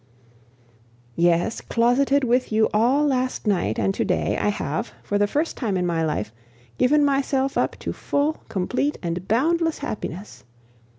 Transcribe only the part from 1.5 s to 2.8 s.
closeted with you